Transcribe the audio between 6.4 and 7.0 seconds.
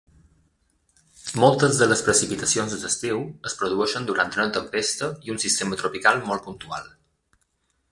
puntual.